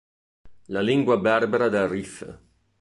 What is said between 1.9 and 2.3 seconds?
Rif